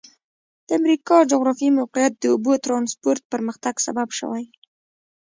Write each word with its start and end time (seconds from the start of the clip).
د 0.67 0.69
امریکا 0.79 1.17
جغرافیایي 1.31 1.77
موقعیت 1.79 2.13
د 2.17 2.23
اوبو 2.33 2.53
ترانسپورت 2.65 3.21
پرمختګ 3.33 3.75
سبب 3.85 4.07
شوی. 4.19 4.43